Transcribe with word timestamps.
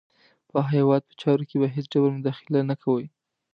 په 0.49 0.57
هغه 0.63 0.69
هیواد 0.77 1.01
په 1.09 1.13
چارو 1.21 1.47
کې 1.49 1.55
به 1.61 1.67
هېڅ 1.75 1.85
ډول 1.93 2.11
مداخله 2.17 2.59
نه 2.69 2.75
کوي. 2.83 3.07